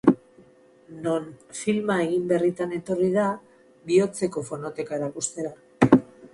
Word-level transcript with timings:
Non 1.07 1.23
filma 1.61 1.97
egin 2.07 2.25
berritan 2.33 2.75
etorri 2.79 3.11
da 3.19 3.27
bihotzeko 3.93 4.47
fonoteka 4.51 5.01
erakustera. 5.01 5.97